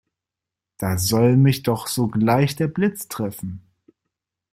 Da 0.79 0.97
soll 0.97 1.37
mich 1.37 1.61
doch 1.61 1.85
sogleich 1.85 2.55
der 2.55 2.65
Blitz 2.67 3.07
treffen! 3.07 3.61